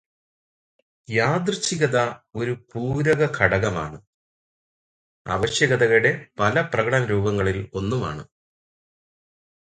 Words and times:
യാദൃശ്ചികത 1.07 1.97
ഒരു 2.35 2.53
പൂരകഘടകമാണ്, 2.71 3.97
ആവശ്യകതയുടെ 5.25 6.11
പല 6.39 6.61
പ്രകടനരൂപങ്ങളിൽ 6.73 7.59
ഒന്നുമാണ്. 7.73 8.23